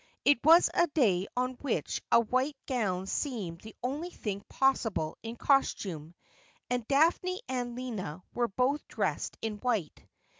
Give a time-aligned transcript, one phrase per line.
[0.25, 5.35] It was a day on which a white gown seemed the only thing possible in
[5.35, 6.15] costume,
[6.71, 10.03] and Daphne and Lina were both dressed in white.